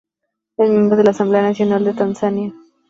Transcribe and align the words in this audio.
Es 0.57 0.67
miembro 0.67 0.97
de 0.97 1.03
la 1.03 1.11
Asamblea 1.11 1.43
Nacional 1.43 1.83
de 1.83 1.93
Tanzania. 1.93 2.53